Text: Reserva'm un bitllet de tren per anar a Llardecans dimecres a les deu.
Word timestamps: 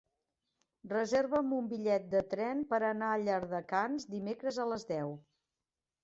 Reserva'm 0.91 1.51
un 1.57 1.67
bitllet 1.73 2.07
de 2.13 2.21
tren 2.31 2.63
per 2.71 2.79
anar 2.87 3.09
a 3.09 3.19
Llardecans 3.25 4.07
dimecres 4.15 4.57
a 4.63 4.65
les 4.71 4.87
deu. 4.93 5.13